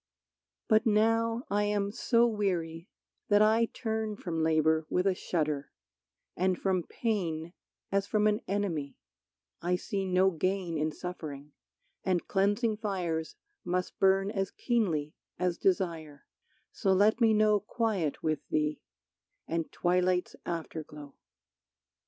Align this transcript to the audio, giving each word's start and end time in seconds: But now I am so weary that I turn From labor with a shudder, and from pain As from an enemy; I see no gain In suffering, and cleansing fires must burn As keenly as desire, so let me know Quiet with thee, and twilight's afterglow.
But 0.67 0.87
now 0.87 1.43
I 1.51 1.65
am 1.65 1.91
so 1.91 2.25
weary 2.25 2.89
that 3.29 3.43
I 3.43 3.65
turn 3.65 4.15
From 4.15 4.41
labor 4.41 4.87
with 4.89 5.05
a 5.05 5.13
shudder, 5.13 5.71
and 6.35 6.57
from 6.57 6.81
pain 6.81 7.53
As 7.91 8.07
from 8.07 8.25
an 8.25 8.41
enemy; 8.47 8.97
I 9.61 9.75
see 9.75 10.03
no 10.07 10.31
gain 10.31 10.75
In 10.75 10.91
suffering, 10.91 11.51
and 12.03 12.27
cleansing 12.27 12.77
fires 12.77 13.35
must 13.63 13.99
burn 13.99 14.31
As 14.31 14.49
keenly 14.49 15.13
as 15.37 15.59
desire, 15.59 16.25
so 16.71 16.93
let 16.93 17.21
me 17.21 17.31
know 17.31 17.59
Quiet 17.59 18.23
with 18.23 18.39
thee, 18.49 18.81
and 19.47 19.71
twilight's 19.71 20.35
afterglow. 20.47 21.13